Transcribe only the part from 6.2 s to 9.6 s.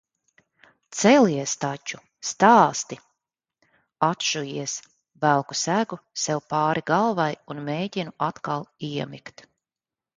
sev pāri galvai un mēģinu atkal iemigt.